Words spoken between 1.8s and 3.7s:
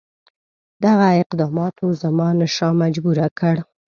زمانشاه مجبور کړ.